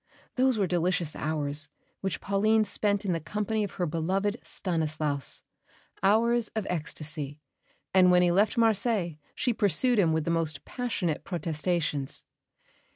Those 0.35 0.57
were 0.57 0.65
delicious 0.65 1.15
hours 1.15 1.69
which 1.99 2.21
Pauline 2.21 2.65
spent 2.65 3.05
in 3.05 3.11
the 3.11 3.19
company 3.19 3.63
of 3.63 3.73
her 3.73 3.85
beloved 3.85 4.39
"Stanislas," 4.41 5.43
hours 6.01 6.47
of 6.55 6.65
ecstasy; 6.71 7.39
and 7.93 8.09
when 8.09 8.23
he 8.23 8.31
left 8.31 8.57
Marseilles 8.57 9.17
she 9.35 9.53
pursued 9.53 9.99
him 9.99 10.11
with 10.11 10.25
the 10.25 10.31
most 10.31 10.65
passionate 10.65 11.23
protestations. 11.23 12.25